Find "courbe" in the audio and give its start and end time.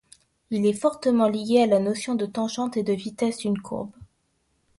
3.61-3.91